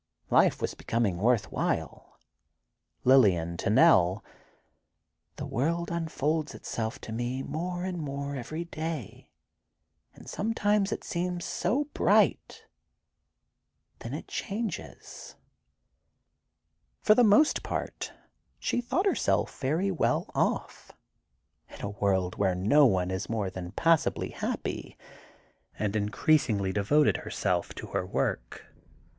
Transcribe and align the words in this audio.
Life 0.31 0.63
was 0.63 0.73
becoming 0.73 1.17
worth 1.17 1.51
while. 1.51 2.17
Lillian 3.03 3.55
to 3.57 3.69
Nell: 3.69 4.23
"The 5.35 5.45
world 5.45 5.91
unfolds 5.91 6.55
itself 6.55 6.97
to 7.01 7.11
me 7.11 7.43
more 7.43 7.83
and 7.83 7.99
more 7.99 8.35
every 8.35 8.65
day, 8.65 9.29
and 10.15 10.27
sometimes 10.27 10.91
it 10.91 11.03
seems 11.03 11.45
so 11.45 11.83
bright; 11.93 12.65
then 13.99 14.15
it 14.15 14.27
changes..." 14.27 15.35
For 17.03 17.13
the 17.13 17.23
most 17.23 17.61
part 17.61 18.11
she 18.57 18.81
thought 18.81 19.05
herself 19.05 19.59
very 19.59 19.91
well 19.91 20.31
off—in 20.33 21.81
a 21.85 21.89
world 21.89 22.37
where 22.37 22.55
no 22.55 22.87
one 22.87 23.11
is 23.11 23.29
more 23.29 23.51
than 23.51 23.71
passably 23.73 24.29
happy—and 24.31 25.95
increasingly 25.95 26.73
devoted 26.73 27.17
herself 27.17 27.75
to 27.75 27.85
her 27.93 28.03
work. 28.03 28.63